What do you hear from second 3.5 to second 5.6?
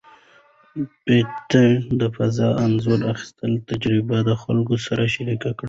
تجربه د خلکو سره شریکه کړه.